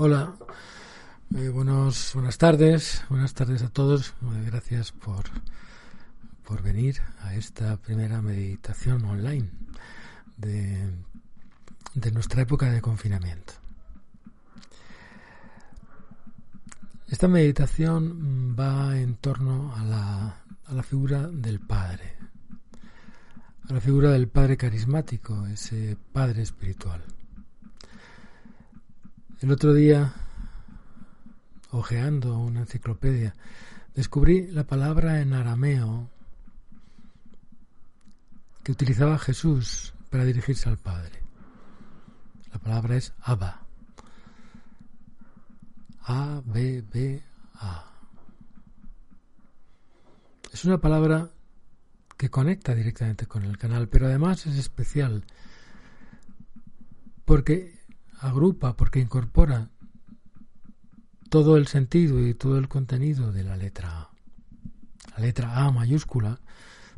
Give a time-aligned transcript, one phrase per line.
[0.00, 0.32] Hola,
[1.34, 4.10] eh, buenos, buenas tardes, buenas tardes a todos.
[4.10, 5.24] Eh, gracias por,
[6.44, 9.50] por venir a esta primera meditación online
[10.36, 10.88] de,
[11.94, 13.54] de nuestra época de confinamiento.
[17.08, 22.14] Esta meditación va en torno a la, a la figura del Padre,
[23.68, 27.02] a la figura del Padre carismático, ese Padre espiritual.
[29.40, 30.12] El otro día,
[31.70, 33.36] hojeando una enciclopedia,
[33.94, 36.10] descubrí la palabra en arameo
[38.64, 41.22] que utilizaba Jesús para dirigirse al Padre.
[42.52, 43.62] La palabra es Abba.
[46.02, 47.22] A, B, B,
[47.54, 47.92] A.
[50.52, 51.30] Es una palabra
[52.16, 55.24] que conecta directamente con el canal, pero además es especial
[57.24, 57.77] porque
[58.20, 59.68] agrupa, porque incorpora
[61.28, 64.10] todo el sentido y todo el contenido de la letra A.
[65.16, 66.40] La letra A mayúscula,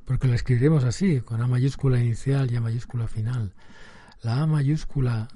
[0.05, 3.55] porque la escribiremos así, con A mayúscula inicial y A mayúscula final.
[4.23, 5.29] La A mayúscula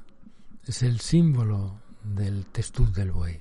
[0.67, 3.41] es el símbolo del testuz del buey.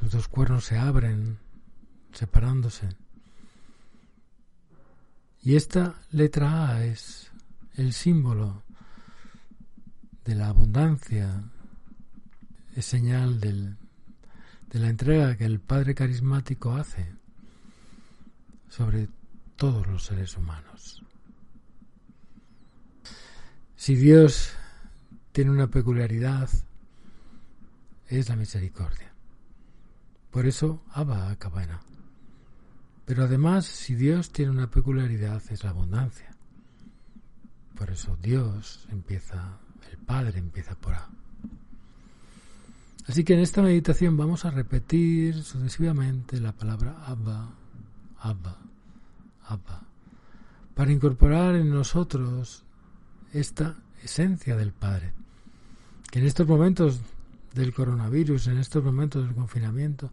[0.00, 1.38] Sus dos cuernos se abren,
[2.12, 2.88] separándose.
[5.42, 7.30] Y esta letra A es
[7.74, 8.62] el símbolo
[10.24, 11.42] de la abundancia,
[12.74, 13.76] es señal del,
[14.70, 17.14] de la entrega que el Padre carismático hace
[18.68, 19.08] sobre
[19.56, 21.02] todos los seres humanos.
[23.76, 24.52] Si Dios
[25.32, 26.48] tiene una peculiaridad,
[28.06, 29.12] es la misericordia.
[30.30, 31.82] Por eso Abba acaba
[33.04, 36.30] Pero además, si Dios tiene una peculiaridad, es la abundancia.
[37.76, 39.58] Por eso Dios empieza
[39.92, 41.08] el Padre empieza por A.
[43.06, 47.50] Así que en esta meditación vamos a repetir sucesivamente la palabra Abba,
[48.18, 48.58] Abba,
[49.46, 49.82] Abba,
[50.74, 52.64] para incorporar en nosotros
[53.32, 55.12] esta esencia del Padre,
[56.10, 57.00] que en estos momentos
[57.54, 60.10] del coronavirus, en estos momentos del confinamiento,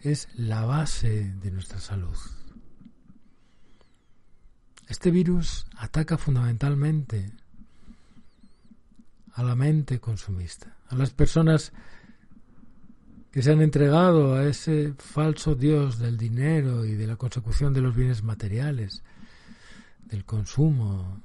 [0.00, 2.16] es la base de nuestra salud.
[4.88, 7.30] Este virus ataca fundamentalmente
[9.40, 11.72] a la mente consumista, a las personas
[13.32, 17.80] que se han entregado a ese falso Dios del dinero y de la consecución de
[17.80, 19.02] los bienes materiales,
[20.04, 21.22] del consumo,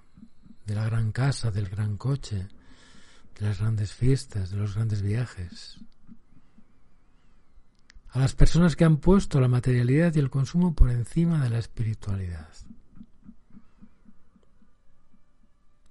[0.65, 2.47] de la gran casa, del gran coche,
[3.37, 5.77] de las grandes fiestas, de los grandes viajes.
[8.11, 11.59] A las personas que han puesto la materialidad y el consumo por encima de la
[11.59, 12.47] espiritualidad.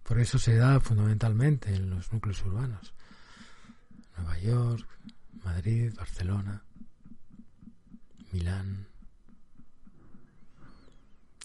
[0.05, 2.95] Por eso se da fundamentalmente en los núcleos urbanos.
[4.17, 4.87] Nueva York,
[5.45, 6.63] Madrid, Barcelona,
[8.31, 8.87] Milán.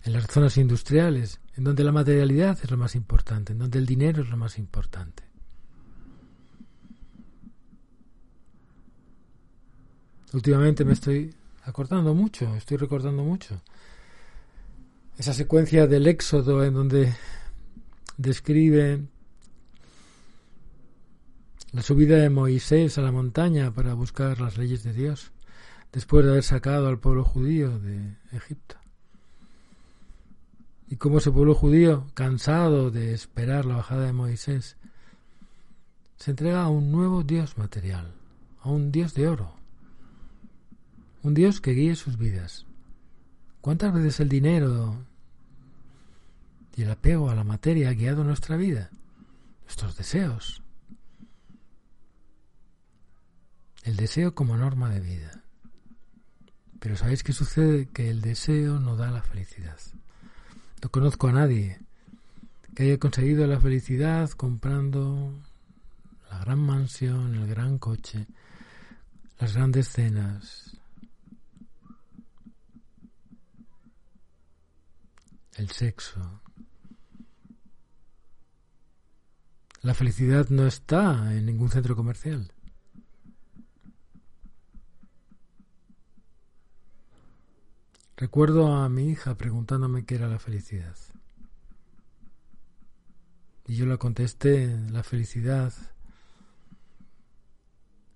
[0.04, 3.86] En las zonas industriales, en donde la materialidad es lo más importante, en donde el
[3.86, 5.24] dinero es lo más importante.
[10.34, 11.34] Últimamente me estoy
[11.64, 13.62] acordando mucho, estoy recordando mucho.
[15.18, 17.14] Esa secuencia del éxodo en donde
[18.20, 19.02] describe
[21.72, 25.32] la subida de Moisés a la montaña para buscar las leyes de Dios,
[25.94, 28.76] después de haber sacado al pueblo judío de Egipto.
[30.90, 34.76] Y cómo ese pueblo judío, cansado de esperar la bajada de Moisés,
[36.18, 38.12] se entrega a un nuevo Dios material,
[38.62, 39.54] a un Dios de oro,
[41.24, 42.66] un Dios que guíe sus vidas.
[43.62, 45.06] ¿Cuántas veces el dinero
[46.80, 48.90] y el apego a la materia ha guiado nuestra vida,
[49.66, 50.64] nuestros deseos.
[53.84, 55.44] El deseo como norma de vida.
[56.80, 57.90] Pero ¿sabéis qué sucede?
[57.90, 59.78] Que el deseo no da la felicidad.
[60.82, 61.82] No conozco a nadie
[62.74, 65.34] que haya conseguido la felicidad comprando
[66.32, 68.26] la gran mansión, el gran coche,
[69.38, 70.78] las grandes cenas,
[75.58, 76.42] el sexo,
[79.82, 82.52] La felicidad no está en ningún centro comercial.
[88.18, 90.98] Recuerdo a mi hija preguntándome qué era la felicidad.
[93.66, 95.72] Y yo le contesté, la felicidad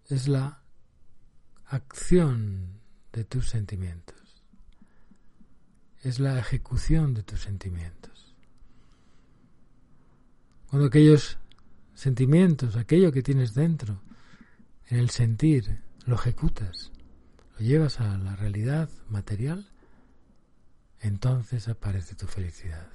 [0.09, 0.61] es la
[1.67, 2.81] acción
[3.13, 4.43] de tus sentimientos.
[6.01, 8.35] Es la ejecución de tus sentimientos.
[10.69, 11.37] Cuando aquellos
[11.93, 14.01] sentimientos, aquello que tienes dentro,
[14.87, 16.91] en el sentir, lo ejecutas,
[17.53, 19.69] lo llevas a la realidad material,
[20.99, 22.87] entonces aparece tu felicidad.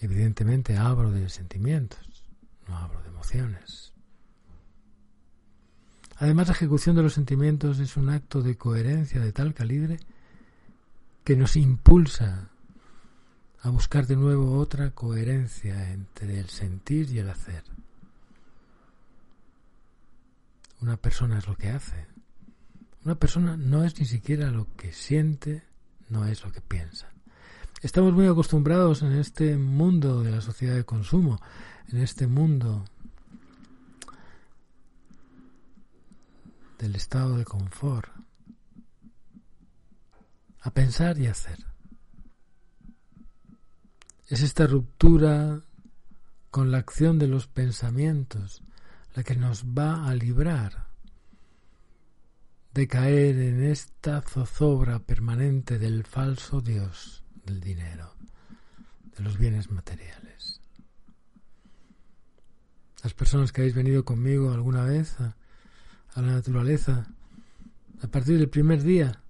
[0.00, 2.24] Evidentemente hablo de sentimientos,
[2.68, 3.92] no hablo de emociones.
[6.18, 9.98] Además, la ejecución de los sentimientos es un acto de coherencia de tal calibre
[11.24, 12.50] que nos impulsa
[13.66, 17.64] a buscar de nuevo otra coherencia entre el sentir y el hacer.
[20.80, 22.06] Una persona es lo que hace.
[23.04, 25.64] Una persona no es ni siquiera lo que siente,
[26.08, 27.08] no es lo que piensa.
[27.82, 31.40] Estamos muy acostumbrados en este mundo de la sociedad de consumo,
[31.88, 32.84] en este mundo
[36.78, 38.12] del estado de confort,
[40.60, 41.75] a pensar y hacer.
[44.28, 45.60] Es esta ruptura
[46.50, 48.62] con la acción de los pensamientos
[49.14, 50.88] la que nos va a librar
[52.74, 58.14] de caer en esta zozobra permanente del falso Dios del dinero,
[59.16, 60.60] de los bienes materiales.
[63.04, 65.36] Las personas que habéis venido conmigo alguna vez a,
[66.14, 67.06] a la naturaleza,
[68.02, 69.22] a partir del primer día,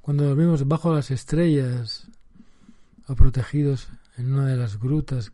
[0.00, 2.08] cuando dormimos bajo las estrellas
[3.06, 5.32] o protegidos en una de las grutas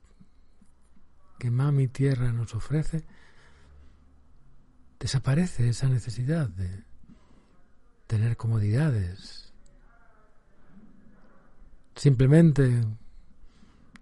[1.38, 3.05] que Mami Tierra nos ofrece,
[4.99, 6.84] desaparece esa necesidad de
[8.06, 9.52] tener comodidades.
[11.94, 12.84] Simplemente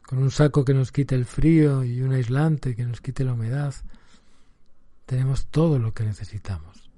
[0.07, 3.35] con un saco que nos quite el frío y un aislante que nos quite la
[3.35, 3.75] humedad,
[5.05, 6.91] tenemos todo lo que necesitamos.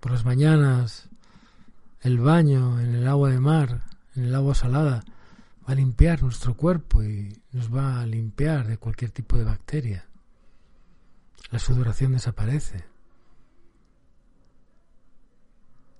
[0.00, 1.08] Por las mañanas,
[2.00, 3.82] el baño en el agua de mar,
[4.16, 5.04] en el agua salada,
[5.66, 10.06] va a limpiar nuestro cuerpo y nos va a limpiar de cualquier tipo de bacteria.
[11.50, 12.84] La sudoración desaparece.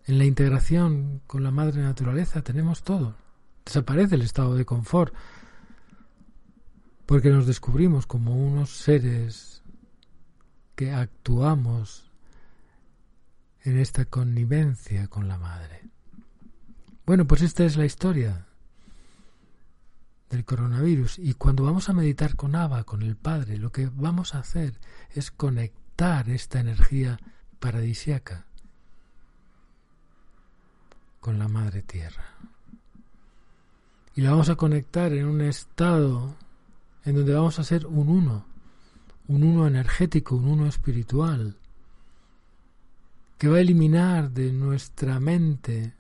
[0.07, 3.17] En la integración con la madre naturaleza tenemos todo.
[3.65, 5.15] Desaparece el estado de confort
[7.07, 9.63] porque nos descubrimos como unos seres
[10.75, 12.11] que actuamos
[13.63, 15.89] en esta connivencia con la madre.
[17.07, 18.47] Bueno, pues esta es la historia
[20.31, 24.35] del coronavirus y cuando vamos a meditar con Abba, con el Padre, lo que vamos
[24.35, 24.81] a hacer
[25.13, 27.21] es conectar esta energía
[27.61, 28.47] paradisiaca
[31.21, 32.25] con la Madre Tierra.
[34.15, 36.35] Y la vamos a conectar en un estado
[37.05, 38.47] en donde vamos a ser un uno,
[39.29, 41.59] un uno energético, un uno espiritual,
[43.37, 45.95] que va a eliminar de nuestra mente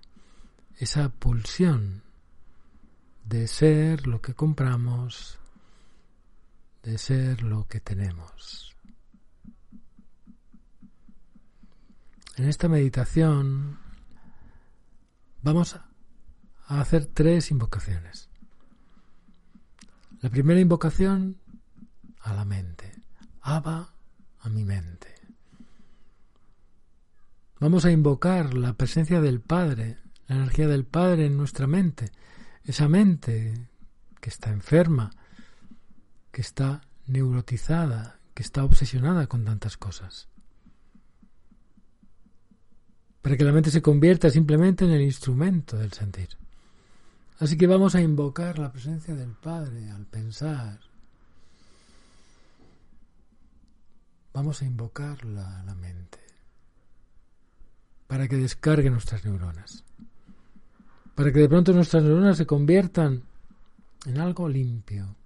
[0.78, 2.02] esa pulsión
[3.24, 5.38] de ser lo que compramos,
[6.82, 8.74] de ser lo que tenemos.
[12.36, 13.78] En esta meditación
[15.42, 15.76] vamos
[16.66, 18.28] a hacer tres invocaciones.
[20.20, 21.38] La primera invocación
[22.20, 22.92] a la mente,
[23.42, 23.94] Aba
[24.40, 25.14] a mi mente.
[27.60, 32.10] Vamos a invocar la presencia del Padre, la energía del Padre en nuestra mente,
[32.64, 33.68] esa mente
[34.20, 35.10] que está enferma,
[36.32, 40.28] que está neurotizada, que está obsesionada con tantas cosas.
[43.20, 46.28] Para que la mente se convierta simplemente en el instrumento del sentir.
[47.38, 50.78] Así que vamos a invocar la presencia del Padre al pensar.
[54.32, 56.18] Vamos a invocarla a la mente
[58.06, 59.83] para que descargue nuestras neuronas
[61.14, 63.22] para que de pronto nuestras neuronas se conviertan
[64.06, 65.16] en algo limpio.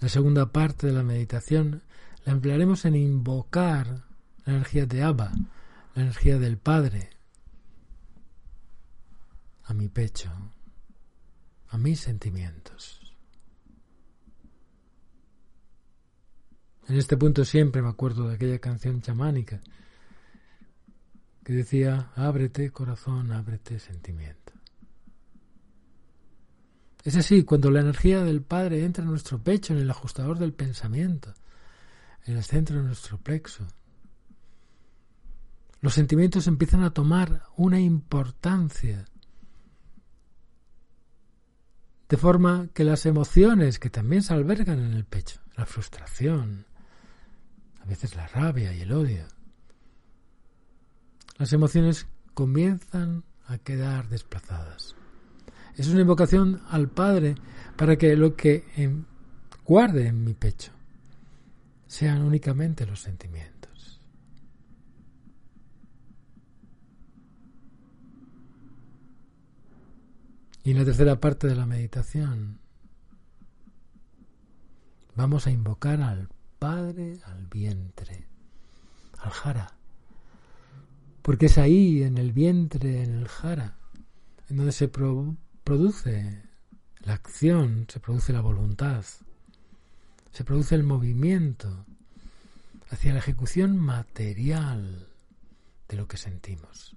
[0.00, 1.82] La segunda parte de la meditación
[2.24, 4.04] la emplearemos en invocar
[4.44, 5.32] la energía de Abba,
[5.94, 7.10] la energía del Padre,
[9.64, 10.30] a mi pecho,
[11.68, 13.00] a mis sentimientos.
[16.88, 19.60] En este punto siempre me acuerdo de aquella canción chamánica
[21.48, 24.52] que decía, ábrete corazón, ábrete sentimiento.
[27.02, 30.52] Es así, cuando la energía del Padre entra en nuestro pecho, en el ajustador del
[30.52, 31.32] pensamiento,
[32.26, 33.66] en el centro de nuestro plexo,
[35.80, 39.06] los sentimientos empiezan a tomar una importancia
[42.10, 46.66] de forma que las emociones que también se albergan en el pecho, la frustración,
[47.80, 49.37] a veces la rabia y el odio,
[51.38, 54.94] las emociones comienzan a quedar desplazadas.
[55.76, 57.36] Es una invocación al Padre
[57.76, 58.64] para que lo que
[59.64, 60.72] guarde en mi pecho
[61.86, 64.00] sean únicamente los sentimientos.
[70.64, 72.58] Y en la tercera parte de la meditación
[75.14, 76.28] vamos a invocar al
[76.58, 78.26] Padre, al vientre,
[79.18, 79.77] al jara,
[81.28, 83.76] porque es ahí, en el vientre, en el jara,
[84.48, 86.42] en donde se produce
[87.00, 89.04] la acción, se produce la voluntad,
[90.32, 91.84] se produce el movimiento
[92.88, 95.06] hacia la ejecución material
[95.86, 96.96] de lo que sentimos.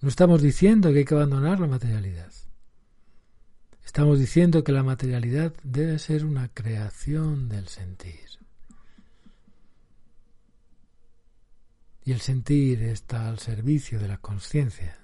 [0.00, 2.32] No estamos diciendo que hay que abandonar la materialidad.
[3.84, 8.27] Estamos diciendo que la materialidad debe ser una creación del sentir.
[12.08, 14.98] Y el sentir está al servicio de la conciencia.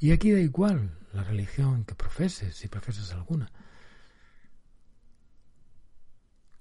[0.00, 3.52] Y aquí da igual la religión que profeses, si profesas alguna.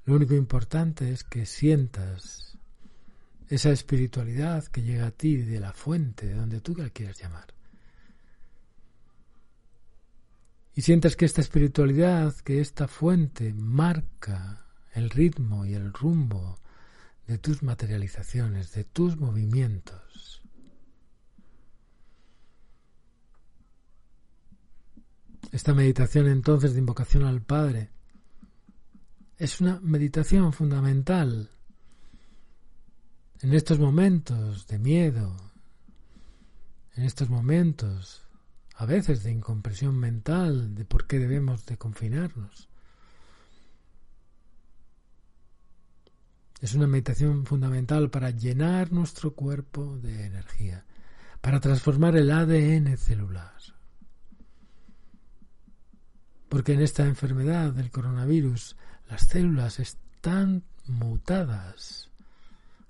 [0.06, 2.56] Lo único importante es que sientas
[3.50, 7.48] esa espiritualidad que llega a ti de la fuente, de donde tú la quieras llamar.
[10.76, 16.60] Y sientas que esta espiritualidad, que esta fuente marca el ritmo y el rumbo
[17.28, 20.42] de tus materializaciones, de tus movimientos.
[25.52, 27.92] Esta meditación entonces de invocación al Padre
[29.38, 31.50] es una meditación fundamental
[33.42, 35.36] en estos momentos de miedo,
[36.96, 38.24] en estos momentos
[38.76, 42.70] a veces de incompresión mental de por qué debemos de confinarnos.
[46.64, 50.86] Es una meditación fundamental para llenar nuestro cuerpo de energía,
[51.42, 53.54] para transformar el ADN celular
[56.54, 58.78] porque en esta enfermedad del coronavirus
[59.10, 62.12] las células están mutadas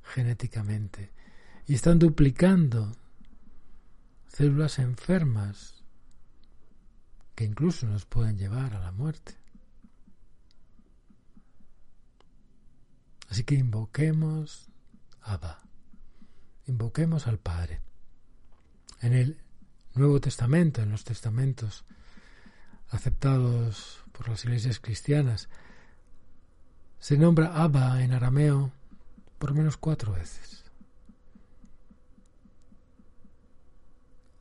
[0.03, 1.13] genéticamente
[1.65, 2.94] y están duplicando
[4.27, 5.82] células enfermas
[7.36, 9.38] que incluso nos pueden llevar a la muerte.
[13.33, 14.69] Así que invoquemos
[15.23, 15.63] Abba,
[16.67, 17.81] invoquemos al Padre.
[19.01, 19.41] En el
[19.95, 21.83] Nuevo Testamento, en los testamentos
[22.91, 25.49] aceptados por las iglesias cristianas,
[26.99, 28.71] se nombra Abba en arameo
[29.39, 30.65] por menos cuatro veces.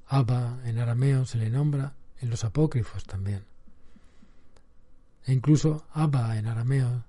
[0.07, 3.47] Abba en arameo se le nombra en los apócrifos también.
[5.25, 7.07] E incluso Abba en arameo,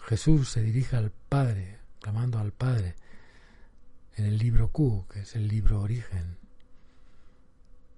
[0.00, 2.94] Jesús se dirige al Padre, clamando al Padre,
[4.16, 6.36] en el libro Q, que es el libro origen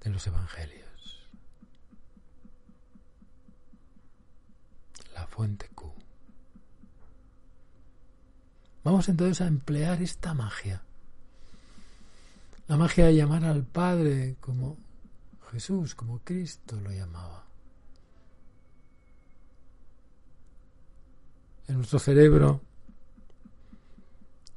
[0.02, 0.90] de los Evangelios.
[5.30, 5.90] fuente Q.
[8.84, 10.82] Vamos entonces a emplear esta magia.
[12.68, 14.76] La magia de llamar al Padre como
[15.50, 17.46] Jesús, como Cristo lo llamaba.
[21.70, 22.60] En nuestro cerebro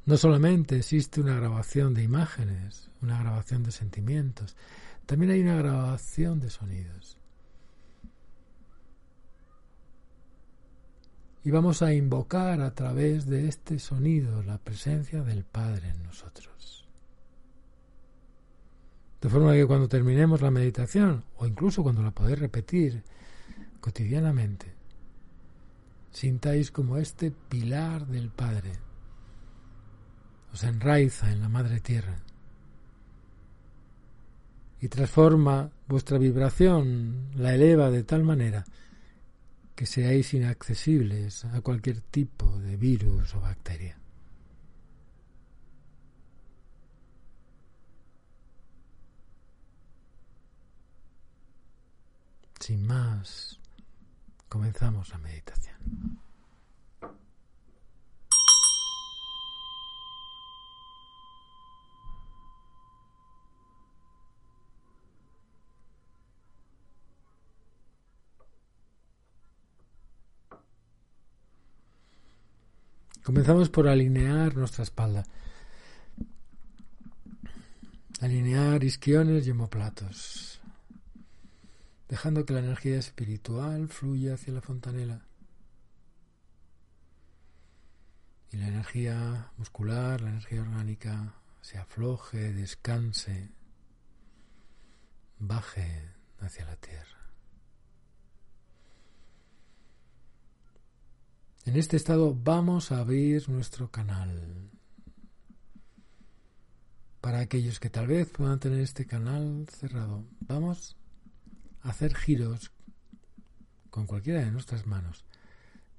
[0.05, 4.57] no solamente existe una grabación de imágenes, una grabación de sentimientos,
[5.05, 7.19] también hay una grabación de sonidos.
[11.45, 16.87] y vamos a invocar a través de este sonido la presencia del Padre en nosotros.
[19.21, 23.03] De forma que cuando terminemos la meditación, o incluso cuando la podéis repetir
[23.81, 24.82] cotidianamente,
[26.13, 28.71] sintáis como este pilar del Padre
[30.53, 32.19] os enraiza en la Madre Tierra
[34.79, 38.65] y transforma vuestra vibración, la eleva de tal manera
[39.75, 43.97] que seáis inaccesibles a cualquier tipo de virus o bacteria.
[52.59, 53.59] Sin más,
[54.53, 56.19] comenzamos la meditación.
[73.23, 75.25] Comenzamos por alinear nuestra espalda.
[78.21, 80.61] Alinear isquiones y homoplatos,
[82.13, 85.25] dejando que la energía espiritual fluya hacia la fontanela.
[88.51, 93.49] Y la energía muscular, la energía orgánica, se afloje, descanse,
[95.39, 97.31] baje hacia la tierra.
[101.65, 104.69] En este estado vamos a abrir nuestro canal.
[107.21, 110.95] Para aquellos que tal vez puedan tener este canal cerrado, vamos
[111.83, 112.71] hacer giros
[113.89, 115.23] con cualquiera de nuestras manos,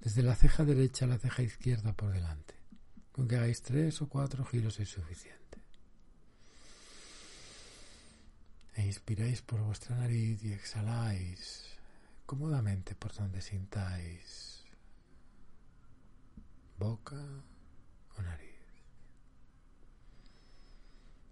[0.00, 2.55] desde la ceja derecha a la ceja izquierda por delante.
[3.12, 5.62] Con que hagáis tres o cuatro giros es suficiente.
[8.75, 11.64] E inspiráis por vuestra nariz y exhaláis
[12.26, 14.64] cómodamente por donde sintáis
[16.76, 17.23] boca
[18.19, 18.50] o nariz.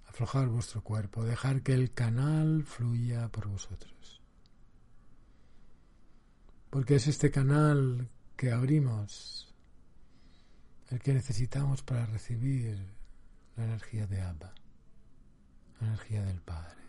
[0.07, 4.22] Aflojar vuestro cuerpo, dejar que el canal fluya por vosotros.
[6.73, 9.55] Porque es este canal que abrimos
[10.89, 12.79] el que necesitamos para recibir
[13.59, 14.55] la energía de Abba,
[15.83, 16.82] la energía del Padre.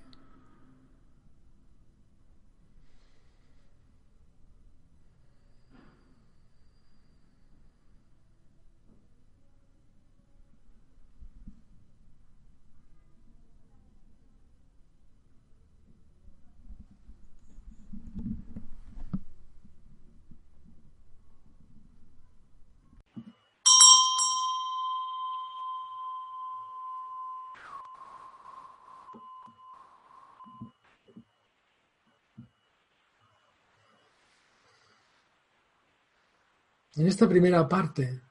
[37.03, 38.21] En esta primera parte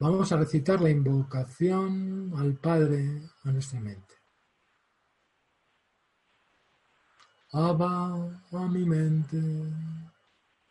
[0.00, 4.16] vamos a recitar la invocación al Padre a nuestra mente.
[7.52, 9.38] Abba a mi mente,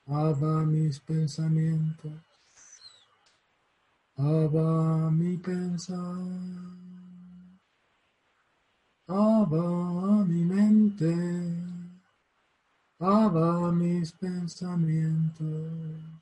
[0.05, 2.11] Abba mis pensamientos,
[4.17, 6.17] Abba mi pensar,
[9.07, 11.15] Abba a mi mente,
[12.99, 16.18] Abba mis pensamientos.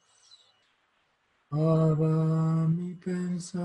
[1.50, 3.62] Abba mi pensar,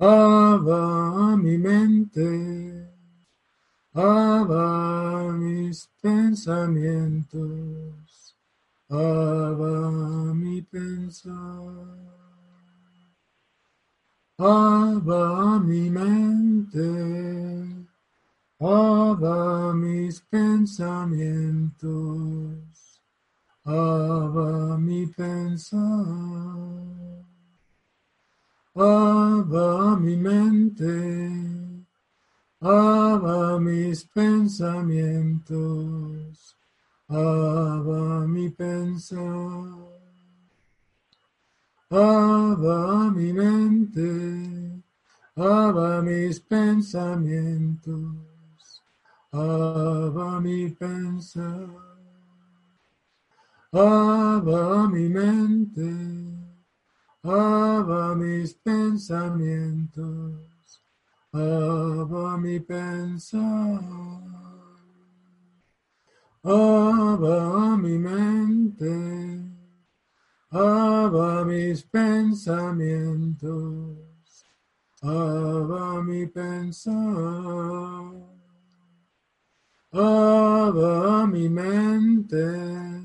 [0.00, 2.88] Abba mi mente,
[3.94, 8.34] Abba mis pensamientos,
[8.88, 11.34] Abba mi pensar,
[14.38, 16.88] Abba mi mente,
[18.58, 22.71] Abba mis pensamientos.
[23.64, 25.78] Abba mi pensar,
[28.74, 31.30] Abba mi mente,
[32.60, 36.56] Abba mis pensamientos,
[37.08, 39.20] Abba mi pensar,
[41.88, 44.82] Abba mi mente,
[45.36, 48.82] Abba mis pensamientos,
[49.32, 51.91] Abba mi pensar.
[53.74, 55.80] Abba mi mente,
[57.24, 60.82] Abba mis pensamientos,
[61.32, 63.80] Abba mi pensar,
[66.44, 69.40] Abba mi mente,
[70.50, 73.96] Abba mis pensamientos,
[75.02, 76.92] Abba mi pensar,
[79.94, 83.01] Abba mi mente,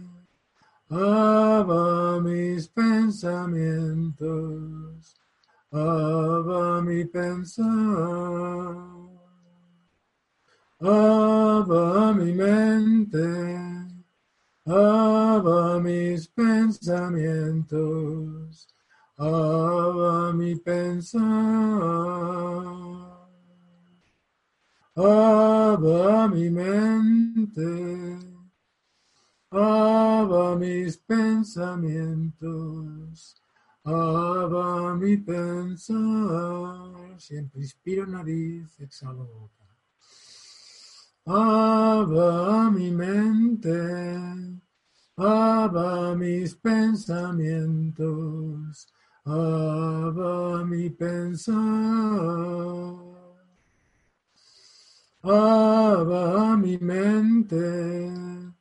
[0.89, 5.15] Abba mis pensamientos,
[5.69, 7.65] Abba mi pensar,
[10.80, 13.19] Abba mi mente,
[14.65, 18.69] Abba mis pensamientos,
[19.19, 21.19] Abba mi pensar,
[24.95, 28.27] Abba mi mente.
[29.49, 33.38] Abba mis pensamientos,
[33.86, 35.95] Abba mi pensar,
[37.17, 39.63] siempre inspiro nariz, exhalo boca.
[41.25, 43.71] Abba mi mente,
[45.15, 48.88] Abba mis pensamientos,
[49.25, 51.55] Abba mi pensar.
[55.23, 58.57] Abba mi mente,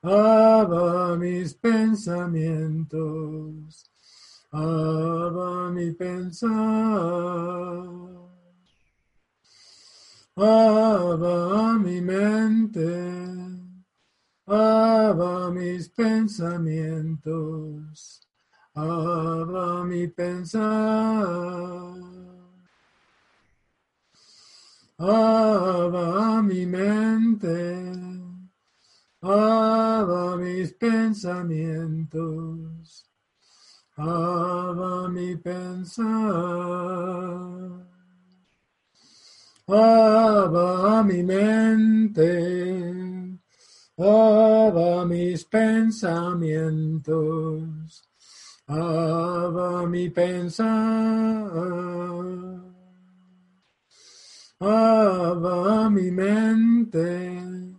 [0.00, 3.90] Abba mis pensamientos,
[4.52, 6.48] Abba mi pensar.
[10.36, 12.86] Abba mi mente,
[14.46, 18.20] Abba mis pensamientos,
[18.76, 20.62] Abba mi pensar.
[25.00, 28.27] Abba mi mente,
[29.20, 33.04] Abba mis pensamientos,
[35.08, 36.06] mi pensar.
[39.66, 42.94] Abba mi mente,
[45.06, 48.04] mis pensamientos,
[48.68, 50.68] Abba mi pensar,
[54.60, 57.77] Abba mi mente,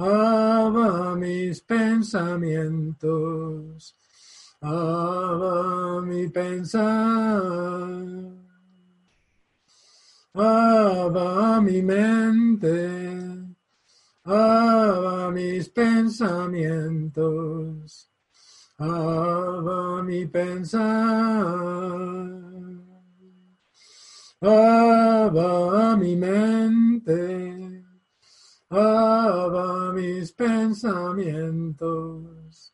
[0.00, 3.94] Abba mis pensamientos,
[4.62, 8.00] Abba mi pensar,
[10.34, 13.50] Abba mi mente,
[14.24, 18.08] Abba mis pensamientos,
[18.78, 20.80] Abba mi pensar,
[24.40, 27.79] Abba mi mente,
[28.72, 32.72] Abba mis pensamientos,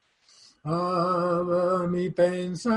[0.63, 2.75] Abba mi pensar,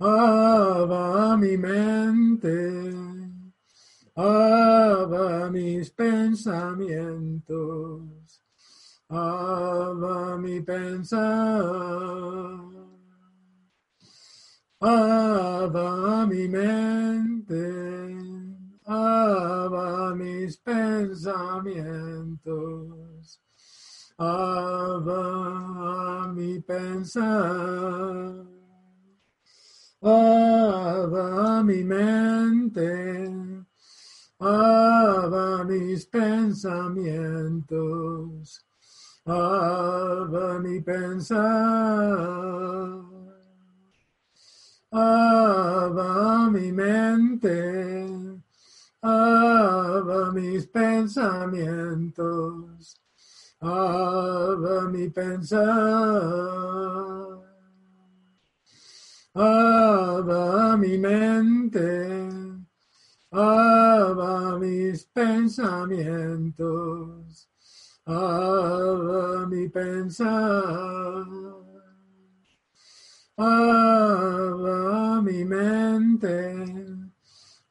[0.00, 2.94] Abba mi mente,
[4.16, 8.40] Abba mis pensamientos,
[9.10, 11.20] Abba mi pensar,
[14.80, 18.43] Abba mi mente,
[18.86, 23.40] Abba mis pensamientos,
[24.18, 28.44] Abba mi pensar,
[30.02, 33.32] Abba mi mente,
[34.38, 38.66] Abba mis pensamientos,
[40.60, 41.40] mi pensar,
[46.52, 48.33] mi mente,
[49.04, 52.96] Abba mis pensamientos,
[53.60, 55.60] Abba mi pensar,
[59.34, 62.30] Abba mi mente,
[63.30, 67.46] Abba mis pensamientos,
[68.06, 71.26] Abba mi pensar,
[73.36, 77.03] Abba mi mente,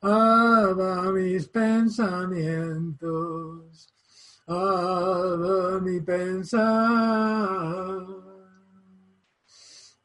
[0.05, 3.87] Abba mis pensamientos,
[4.45, 6.59] Abba mi pensar,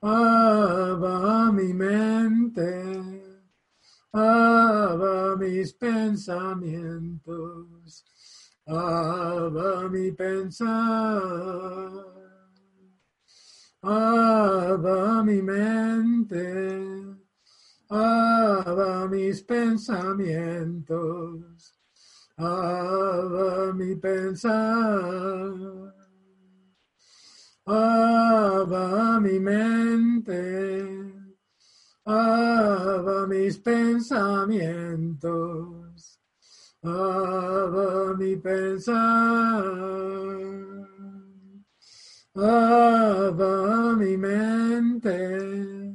[0.01, 3.33] Abba mi mente,
[4.15, 8.05] Abba mis pensamientos,
[8.69, 12.05] Abba mi pensar,
[13.83, 17.19] Abba mi mente,
[17.91, 21.73] Abba mis pensamientos,
[22.37, 25.55] Abba mi pensar,
[27.67, 30.85] Abba mi mente,
[32.05, 36.21] Abba mis pensamientos,
[36.85, 39.65] Abba mi pensar,
[42.37, 45.88] Abba mi mente,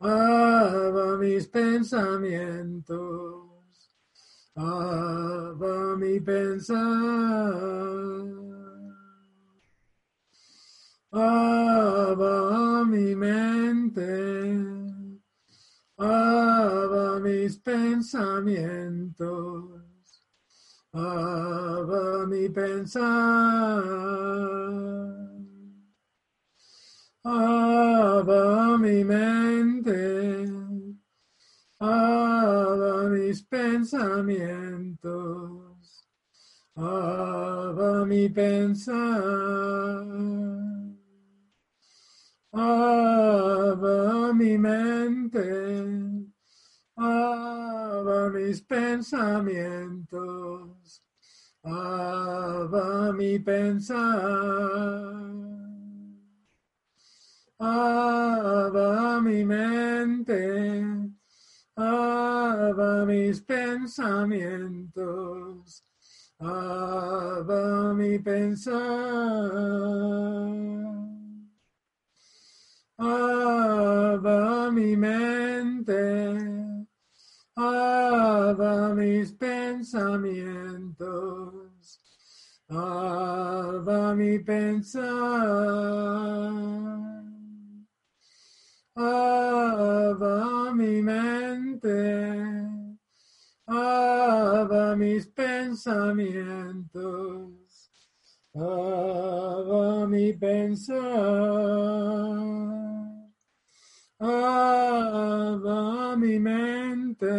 [0.00, 3.48] Abba mis pensamientos,
[4.54, 6.78] Abba mi pensar,
[11.12, 14.54] Abba mi mente,
[15.98, 19.82] Abba mis pensamientos,
[20.94, 23.02] Abba mi pensar,
[27.24, 30.46] Abba mi mente,
[31.80, 36.06] Abba mis pensamientos,
[36.76, 40.06] Abba mi pensar.
[42.52, 45.84] Abba mi mente,
[46.96, 51.02] Abba mis pensamientos,
[51.64, 55.48] Abba mi pensar.
[57.60, 60.84] Abba mi mente.
[61.76, 65.82] Abba mis pensamientos.
[66.40, 68.78] Abba mi pensar.
[72.96, 76.38] Abba mi mente.
[77.56, 81.98] Abba mis pensamientos.
[82.70, 85.08] Abba mi pensar.
[88.98, 91.86] Abba mi mente.
[93.68, 97.90] Abba mis pensamientos.
[98.56, 100.98] Abba mi pensar.
[104.18, 107.38] Abba mi mente.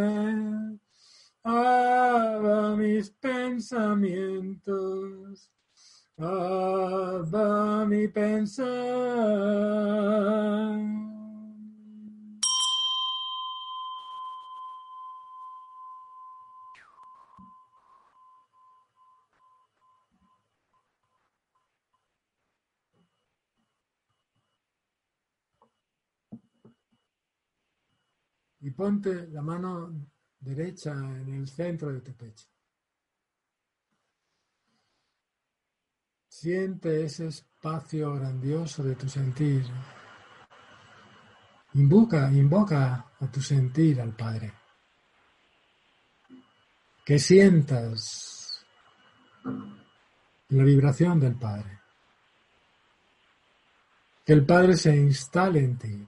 [1.43, 5.49] Abba mis pensamientos.
[6.17, 8.69] Abba mi pensar.
[28.79, 30.07] Ponte la mano
[30.39, 32.47] derecha en el centro de tu pecho.
[36.29, 39.65] Siente ese espacio grandioso de tu sentir.
[41.73, 44.53] Invoca, invoca a tu sentir al Padre.
[47.03, 48.65] Que sientas
[50.47, 51.81] la vibración del Padre.
[54.25, 56.07] Que el Padre se instale en ti.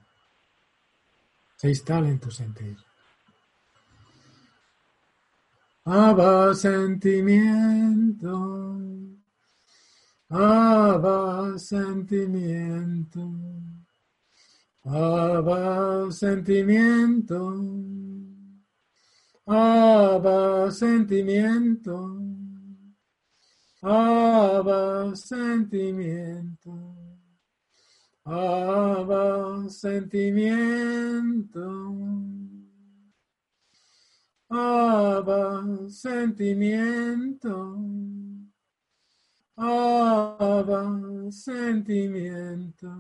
[1.62, 2.76] Se instale en tu sentir.
[5.86, 8.34] Abba sentimiento.
[10.28, 13.32] Abba sentimiento.
[14.86, 17.54] Abba sentimiento.
[19.46, 22.18] Abba sentimiento.
[23.84, 27.01] Abba sentimiento.
[28.32, 31.68] Abba sentimiento.
[34.50, 37.76] Abba sentimiento.
[39.58, 42.94] Abba sentimiento.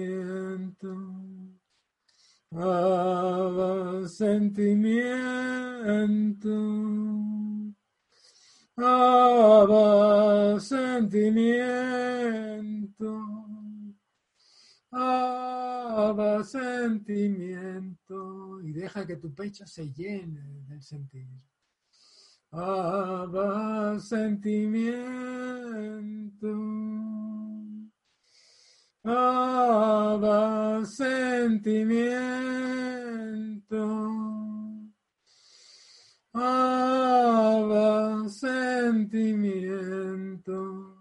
[2.53, 5.01] Abba sentimiento.
[8.79, 11.91] Abba sentimiento.
[14.93, 18.61] Abba sentimiento.
[18.63, 21.27] Y deja que tu pecho se llene del sentir.
[22.51, 26.49] Abba sentimiento.
[29.05, 32.21] Abba sentimiento.
[36.35, 41.00] Abba sentimiento.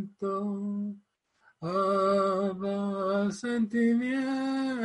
[1.61, 4.81] Abba sentimiento,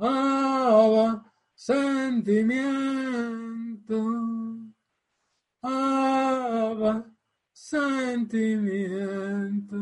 [0.00, 1.22] Abba
[1.54, 4.00] sentimiento,
[5.62, 7.04] Abba
[7.52, 9.76] sentimiento.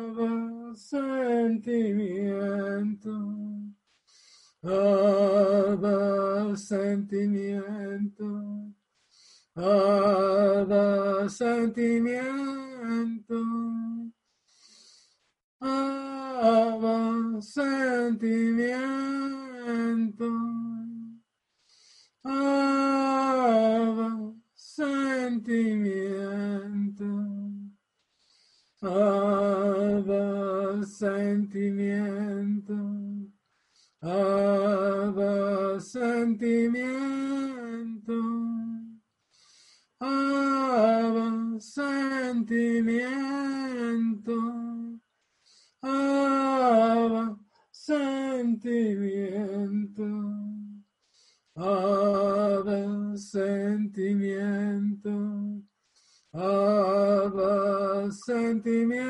[58.63, 59.02] sentimiento,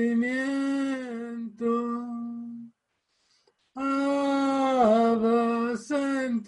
[0.00, 1.76] sentimiento,
[3.76, 6.40] Abba sentimiento.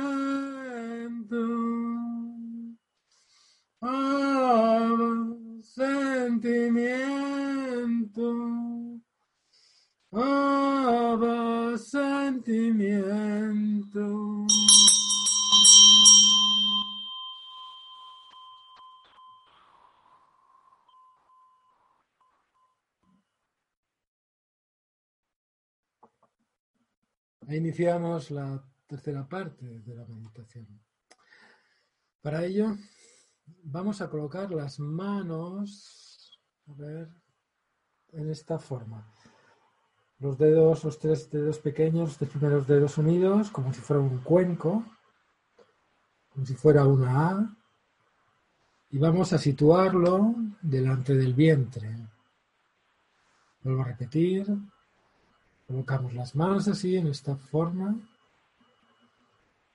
[10.13, 12.75] Abba sentimiento.
[27.47, 30.67] Ahí iniciamos la tercera parte de la meditación.
[32.21, 32.75] Para ello,
[33.63, 37.09] vamos a colocar las manos, a ver,
[38.13, 39.07] en esta forma.
[40.17, 44.83] Los dedos, los tres dedos pequeños, los primeros dedos unidos, como si fuera un cuenco,
[46.29, 47.57] como si fuera una A,
[48.89, 51.95] y vamos a situarlo delante del vientre.
[53.61, 54.47] Vuelvo a repetir,
[55.67, 57.95] Colocamos las manos así, en esta forma.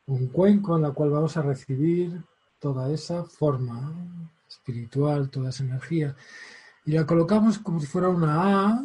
[0.07, 2.22] Un cuenco en la cual vamos a recibir
[2.59, 3.93] toda esa forma
[4.49, 6.14] espiritual, toda esa energía.
[6.84, 8.84] Y la colocamos como si fuera una A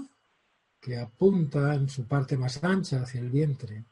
[0.79, 3.85] que apunta en su parte más ancha hacia el vientre.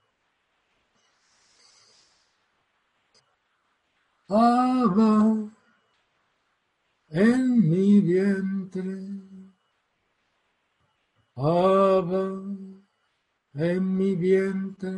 [4.28, 5.52] Abba
[7.10, 9.10] en mi vientre.
[11.36, 12.73] Abba
[13.56, 14.92] en mi vientre,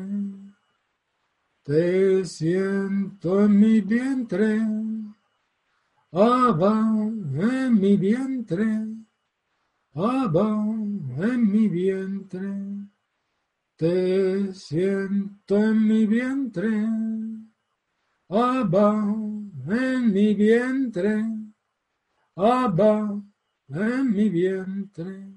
[1.63, 4.61] te siento en mi vientre,
[6.11, 8.87] Abba en mi vientre,
[9.93, 10.47] Abba
[11.17, 12.87] en mi vientre,
[13.75, 16.87] te siento en mi vientre,
[18.29, 19.13] Abba
[19.67, 21.25] en mi vientre,
[22.37, 23.21] Abba
[23.67, 25.34] en mi vientre.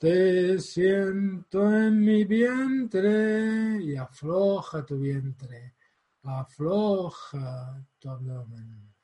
[0.00, 5.74] Te siento en mi vientre y afloja tu vientre,
[6.22, 8.94] afloja tu abdomen.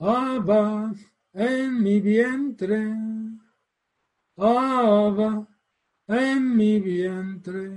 [0.00, 0.92] Abba
[1.32, 2.92] en mi vientre,
[4.36, 5.46] Abba
[6.08, 7.70] en mi vientre,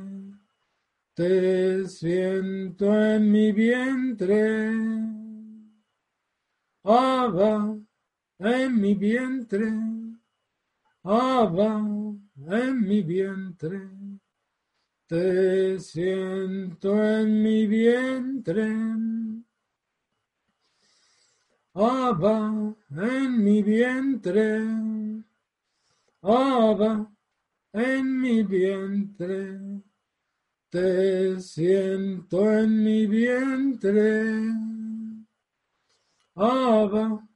[1.14, 4.72] te siento en mi vientre.
[6.84, 7.78] Abba
[8.40, 9.99] en mi vientre
[11.12, 11.80] Abba
[12.52, 13.82] en mi vientre,
[15.08, 18.68] te siento en mi vientre.
[21.74, 24.62] Abba en mi vientre,
[26.22, 27.12] Abba
[27.74, 29.60] en mi vientre,
[30.70, 34.54] te siento en mi vientre.
[36.36, 37.28] Abba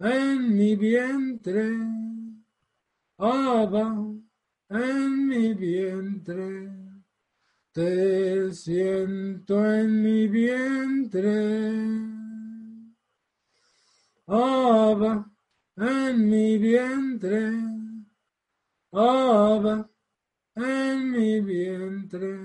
[0.00, 2.07] en mi vientre.
[3.20, 3.96] Abba
[4.70, 6.70] en mi vientre,
[7.72, 11.34] te siento en mi vientre.
[14.28, 15.28] Abba
[15.76, 17.54] en mi vientre,
[18.92, 19.90] Abba
[20.54, 22.38] en mi vientre,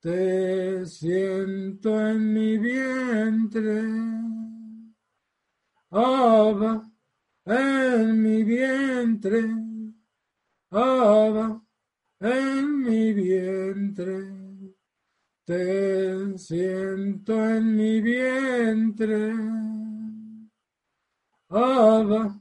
[0.00, 3.84] te siento en mi vientre.
[5.92, 6.93] Abba
[7.46, 9.42] en mi vientre,
[10.70, 11.62] Abba,
[12.20, 14.18] en mi vientre,
[15.44, 19.32] te siento en mi vientre,
[21.50, 22.40] Abba,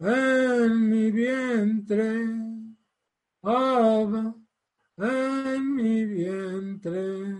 [0.00, 2.12] en mi vientre,
[3.42, 4.34] Abba,
[4.98, 7.36] en mi vientre,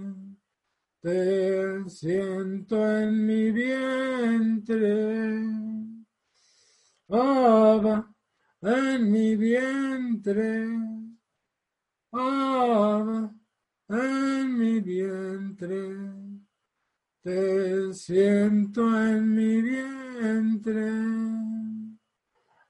[1.00, 4.86] te siento en mi vientre.
[7.08, 8.12] Abba
[8.62, 10.66] en mi vientre,
[12.12, 13.32] Abba
[13.88, 15.86] en mi vientre,
[17.22, 20.90] te siento en mi vientre,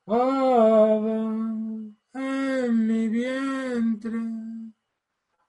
[0.07, 1.33] Abba
[2.13, 4.21] en mi vientre,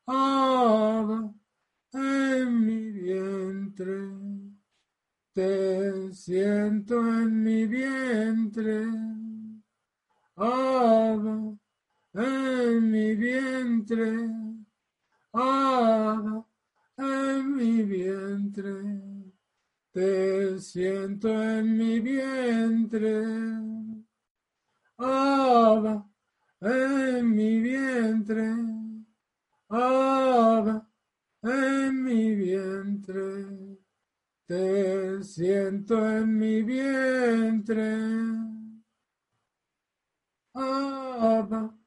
[0.05, 1.33] Abba
[1.91, 4.26] en mi vientre.
[5.37, 8.87] Te siento en mi vientre,
[10.35, 11.55] Abba,
[12.15, 14.31] en mi vientre,
[15.31, 16.43] Abba,
[16.97, 18.81] en mi vientre.
[19.91, 23.21] Te siento en mi vientre,
[26.61, 28.55] en mi vientre,
[29.69, 30.89] Abba,
[31.43, 33.77] en mi vientre,
[34.47, 34.96] te
[35.27, 37.97] siento en mi vientre,
[40.55, 41.77] Abba,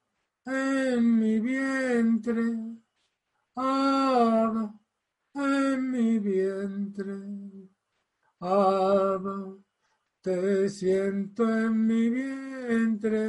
[0.45, 2.45] en mi vientre,
[3.57, 4.75] Abba,
[5.35, 7.17] en mi vientre,
[8.41, 9.57] Abba,
[10.21, 13.27] te siento en mi vientre,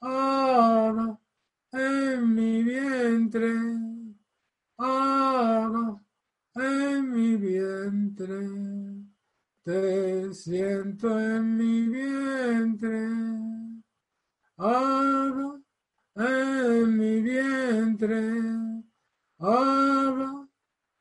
[0.00, 1.20] Abba,
[1.72, 3.54] en mi vientre,
[4.78, 5.99] Abba,
[6.54, 8.40] en mi vientre,
[9.64, 13.08] te siento en mi vientre,
[14.56, 15.60] Abba,
[16.16, 18.22] en mi vientre,
[19.38, 20.48] Abba,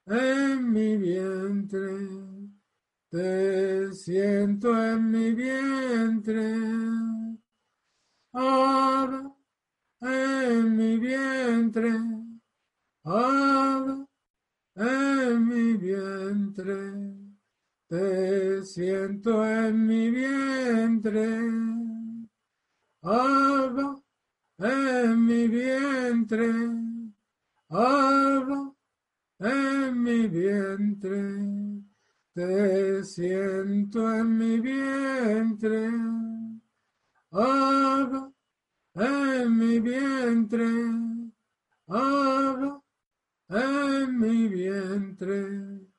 [0.07, 2.39] en mi vientre.
[3.11, 6.53] Te siento en mi vientre,
[8.33, 9.35] Abba,
[10.01, 11.91] en mi vientre,
[13.03, 14.08] Abba,
[14.79, 17.19] en mi vientre.
[17.89, 21.27] Te siento en mi vientre,
[23.01, 23.99] Abba,
[24.59, 26.53] en mi vientre,
[27.69, 28.73] Abba,
[29.39, 31.79] en mi vientre.
[32.35, 35.89] Te siento en mi vientre,
[37.31, 38.31] Abba,
[38.93, 40.69] en mi vientre,
[41.87, 42.83] Abba,
[43.49, 45.89] en mi vientre.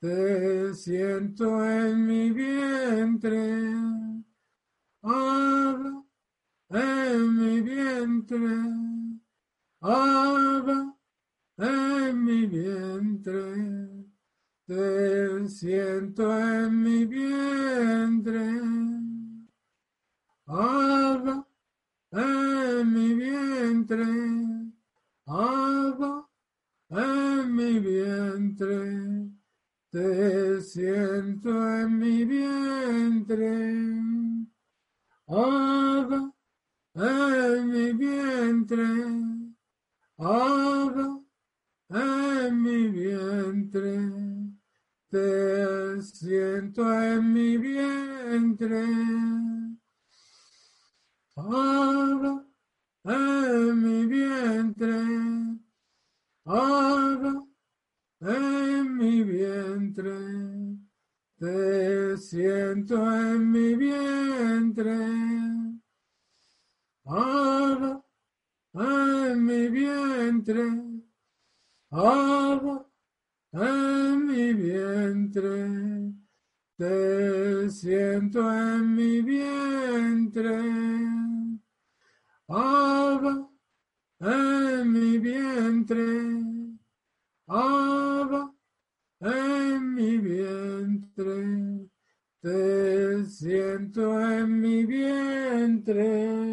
[0.00, 3.74] Te siento en mi vientre,
[5.02, 6.04] Abba,
[6.70, 8.56] en mi vientre,
[9.80, 10.94] Abba,
[11.58, 13.96] en mi vientre.
[14.66, 18.60] Te siento en mi vientre,
[20.46, 21.46] Abba,
[22.10, 24.04] en mi vientre,
[25.26, 26.28] Abba,
[26.90, 29.30] en mi vientre,
[29.92, 33.54] te siento en mi vientre,
[35.28, 36.32] Abba,
[36.96, 38.88] en mi vientre,
[40.18, 41.22] Abba,
[41.88, 44.46] en mi vientre
[45.10, 48.84] te siento en mi vientre.
[51.36, 52.44] Abba,
[53.04, 55.00] en mi vientre.
[56.44, 57.46] Abba,
[58.20, 60.18] en mi vientre.
[61.38, 64.98] Te siento en mi vientre.
[67.04, 68.02] Abba,
[68.74, 70.96] en mi vientre.
[71.92, 72.84] Abba,
[73.52, 76.12] en mi vientre,
[76.76, 80.60] te siento en mi vientre.
[82.48, 83.48] Abba,
[84.20, 86.42] en mi vientre.
[87.46, 88.52] Abba,
[89.20, 91.88] en mi vientre.
[92.42, 96.46] Te siento en mi vientre.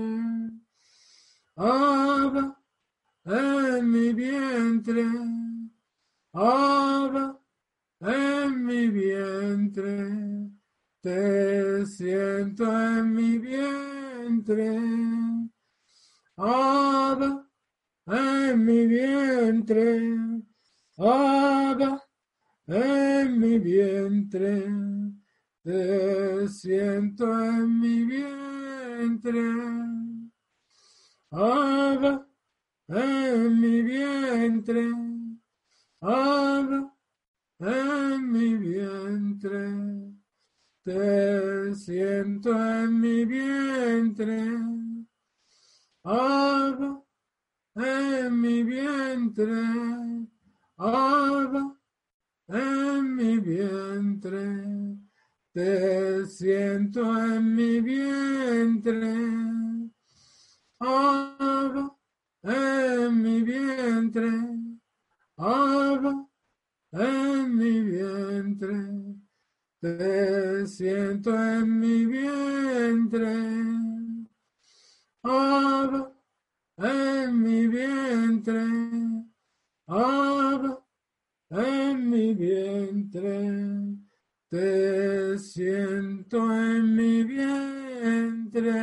[1.57, 2.57] Abba,
[3.25, 5.05] en mi vientre.
[6.33, 7.39] Abba,
[8.01, 10.51] en mi vientre,
[11.01, 14.79] te siento en mi vientre.
[16.35, 17.47] Abba,
[18.07, 20.17] en mi vientre,
[20.97, 22.01] Abba,
[22.67, 24.67] en mi vientre,
[25.63, 29.43] te siento en mi vientre.
[31.31, 32.27] Abba,
[32.87, 34.91] en mi vientre,
[36.01, 36.93] Abba,
[37.59, 40.13] en mi vientre,
[40.83, 44.73] te siento en mi vientre.
[47.75, 49.63] En mi vientre.
[50.77, 51.75] Abba,
[52.47, 54.97] en mi vientre.
[55.53, 59.13] Te siento en mi vientre.
[62.43, 64.29] En mi vientre.
[65.37, 66.27] Abba,
[66.91, 69.15] en mi vientre,
[69.79, 73.35] te siento en mi vientre.
[75.23, 76.13] Abba,
[76.77, 78.63] en mi vientre.
[79.87, 80.85] Abba,
[81.49, 83.97] en mi vientre,
[84.49, 88.73] te siento en mi vientre.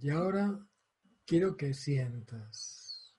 [0.00, 0.58] Y ahora
[1.24, 3.14] quiero que sientas.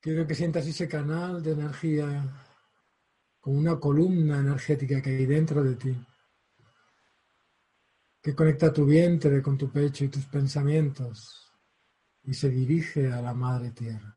[0.00, 2.46] Quiero que sientas ese canal de energía
[3.38, 6.06] como una columna energética que hay dentro de ti,
[8.22, 11.50] que conecta tu vientre con tu pecho y tus pensamientos
[12.22, 14.16] y se dirige a la Madre Tierra.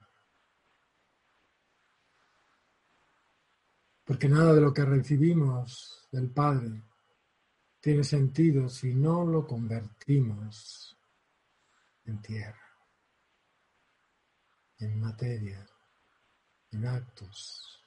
[4.06, 6.84] Porque nada de lo que recibimos del Padre
[7.84, 10.98] tiene sentido si no lo convertimos
[12.06, 12.78] en tierra,
[14.80, 15.68] en materia,
[16.72, 17.84] en actos.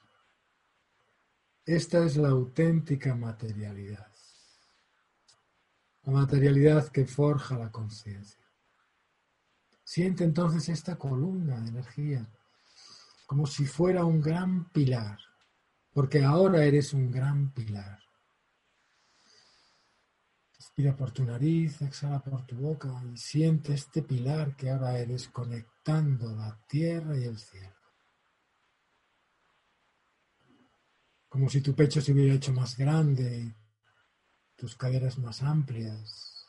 [1.65, 4.11] Esta es la auténtica materialidad,
[6.03, 8.45] la materialidad que forja la conciencia.
[9.83, 12.29] Siente entonces esta columna de energía
[13.25, 15.17] como si fuera un gran pilar,
[15.91, 18.06] porque ahora eres un gran pilar.
[20.77, 25.27] Inspira por tu nariz, exhala por tu boca y siente este pilar que ahora eres
[25.27, 27.73] conectando la tierra y el cielo.
[31.27, 33.55] Como si tu pecho se hubiera hecho más grande,
[34.55, 36.45] tus caderas más amplias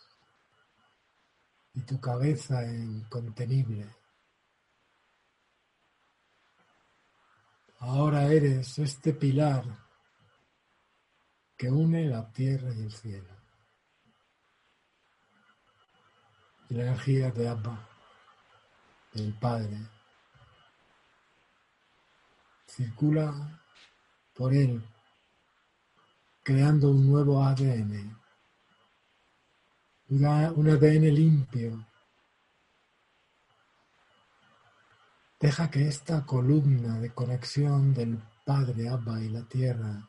[1.73, 3.87] y tu cabeza incontenible.
[7.79, 9.65] Ahora eres este pilar
[11.57, 13.38] que une la tierra y el cielo.
[16.69, 17.89] Y la energía de Abba,
[19.13, 19.79] del Padre,
[22.67, 23.61] circula
[24.35, 24.83] por él,
[26.43, 28.17] creando un nuevo ADN,
[30.11, 31.87] un ADN limpio.
[35.41, 40.09] Deja que esta columna de conexión del Padre Abba y la Tierra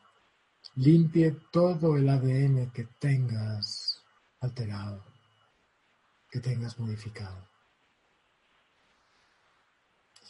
[0.74, 4.02] limpie todo el ADN que tengas
[4.40, 5.09] alterado
[6.30, 7.48] que tengas modificado.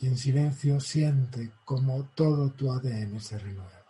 [0.01, 3.84] Y en silencio siente como todo tu ADN se renueva.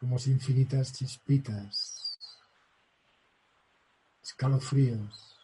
[0.00, 2.18] Como infinitas chispitas,
[4.22, 5.36] escalofríos,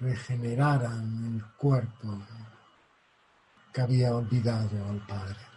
[0.00, 2.22] regeneraran el cuerpo
[3.76, 5.55] que había olvidado al Padre.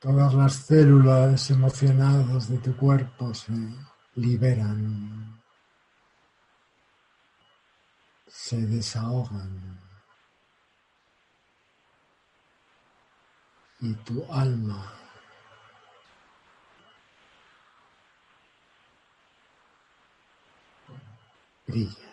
[0.00, 3.52] Todas las células emocionadas de tu cuerpo se
[4.14, 5.42] liberan,
[8.28, 9.80] se desahogan
[13.80, 14.92] y tu alma
[21.66, 22.07] brilla.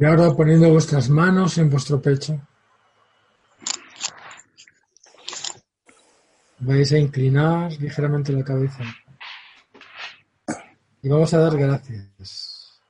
[0.00, 2.40] Y ahora poniendo vuestras manos en vuestro pecho,
[6.60, 8.82] vais a inclinar ligeramente la cabeza.
[11.02, 12.80] Y vamos a dar gracias.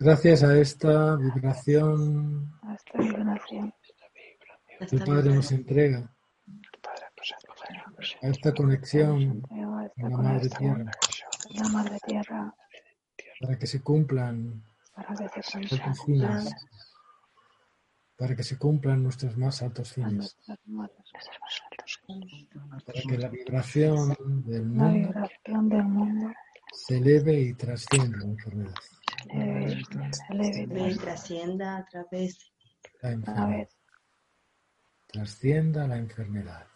[0.00, 3.72] Gracias a esta vibración a esta vibración,
[4.80, 6.12] que el Padre nos entrega,
[8.20, 12.52] a esta conexión con la Madre Tierra.
[13.40, 14.71] Para que se cumplan
[15.06, 16.54] para que se cumplan fines,
[18.16, 20.36] para que se cumplan nuestros más altos fines,
[22.86, 26.32] para que la vibración del La mundo vibración del mundo
[26.72, 28.74] se eleve y trascienda la enfermedad.
[29.28, 29.82] eleve,
[30.30, 32.52] eleve Ven, trascienda a través
[33.00, 33.48] La a enfermedad.
[33.48, 33.76] vez
[35.06, 36.66] Trascienda la enfermedad.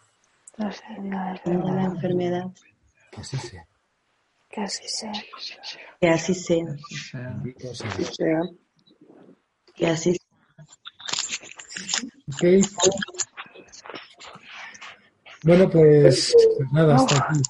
[0.55, 1.85] trascienda la de la enfermedad.
[1.85, 2.51] enfermedad.
[3.11, 3.67] Que así sea.
[4.49, 5.11] Que así sea.
[5.99, 6.65] Que así sea.
[7.13, 8.41] Bendito sea.
[9.75, 10.27] Que así sea.
[12.33, 12.43] Ok.
[15.43, 17.41] Bueno, pues, pues nada, hasta aquí.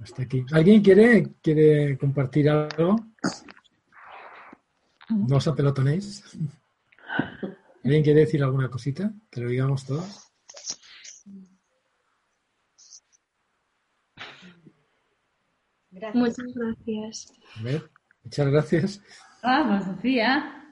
[0.00, 0.46] Hasta aquí.
[0.52, 2.96] ¿Alguien quiere, quiere compartir algo?
[5.10, 6.24] No os apelotonéis.
[7.84, 9.12] ¿Alguien quiere decir alguna cosita?
[9.30, 10.25] Que lo digamos todos.
[16.14, 17.32] Muchas gracias.
[17.58, 17.90] A ver,
[18.22, 19.02] muchas gracias.
[19.42, 20.62] Ah, pues Sofía.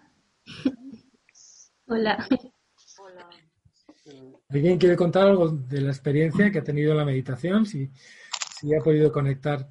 [1.86, 2.28] Hola.
[4.50, 7.64] ¿Alguien quiere contar algo de la experiencia que ha tenido en la meditación?
[7.66, 7.90] Si,
[8.58, 9.68] si ha podido conectar,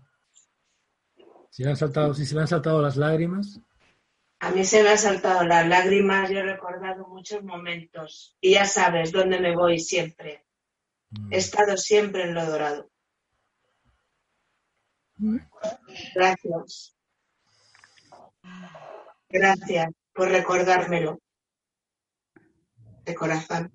[1.50, 3.60] si, le han saltado, si se le han saltado las lágrimas.
[4.40, 8.36] A mí se me han saltado las lágrimas, yo he recordado muchos momentos.
[8.42, 10.46] Y ya sabes dónde me voy siempre.
[11.30, 12.90] He estado siempre en lo dorado.
[16.16, 16.96] Gracias.
[19.30, 21.20] Gracias por recordármelo.
[23.06, 23.72] De corazón.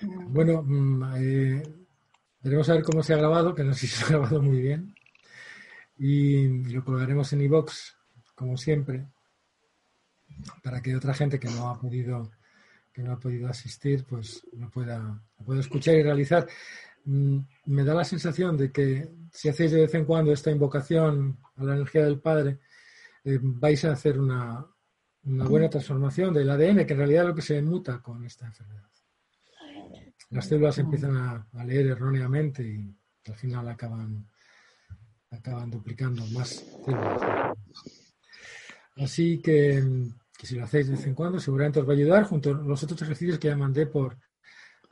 [0.00, 1.62] Bueno, mm, eh,
[2.40, 4.60] veremos a ver cómo se ha grabado, que no sé si se ha grabado muy
[4.60, 4.94] bien.
[5.96, 7.96] Y, lo colgaremos en iVox,
[8.34, 9.06] como siempre,
[10.62, 12.30] para que otra gente que no ha podido
[12.92, 16.46] que no ha podido asistir, pues lo pueda, lo pueda escuchar y realizar.
[17.04, 21.38] Mm, Me da la sensación de que si hacéis de vez en cuando esta invocación
[21.56, 22.60] a la energía del Padre,
[23.24, 24.66] eh, vais a hacer una,
[25.22, 28.88] buena transformación del ADN, que en realidad es lo que se muta con esta enfermedad.
[30.30, 32.96] Las células empiezan a, leer erróneamente y
[33.30, 34.26] al final acaban,
[35.30, 37.56] acaban duplicando más células.
[38.96, 39.82] Así que,
[40.36, 42.54] que si lo hacéis de vez en cuando, seguramente os va a ayudar junto a
[42.54, 44.18] los otros ejercicios que ya mandé por,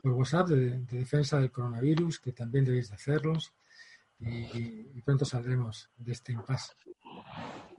[0.01, 3.53] por WhatsApp de, de defensa del coronavirus, que también debéis de hacerlos.
[4.19, 6.73] Y, y pronto saldremos de este impasse.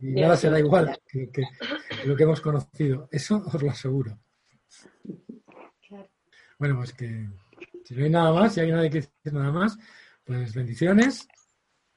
[0.01, 1.45] Y nada será igual que, que-
[2.01, 3.09] que lo que hemos conocido.
[3.13, 4.19] Eso os lo aseguro.
[6.59, 7.29] Bueno, pues que
[7.85, 9.77] si no hay nada más, si hay nadie que decir nada más,
[10.25, 11.27] pues bendiciones.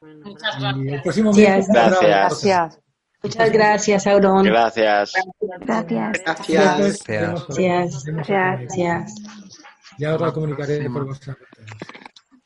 [0.02, 1.02] Muchas Y el gracias.
[1.04, 1.68] próximo Gracias.
[1.70, 2.02] Gracias.
[2.02, 2.80] Gracias.
[3.24, 4.44] Muchas gracias, Auron.
[4.44, 5.14] Gracias.
[5.62, 6.22] Gracias.
[6.24, 7.04] Gracias.
[7.08, 8.06] Gracias.
[8.06, 9.16] Gracias.
[9.98, 11.38] Ya os lo comunicaré por WhatsApp.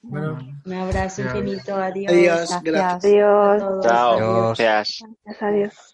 [0.01, 1.75] Bueno, Un abrazo infinito.
[1.75, 2.11] Adiós.
[2.11, 2.63] Adiós.
[2.63, 3.05] Gracias.
[3.05, 3.63] Adiós.
[3.83, 4.13] Chao.
[4.13, 4.57] Adiós.
[4.57, 5.03] Gracias.
[5.23, 5.88] Gracias a Dios.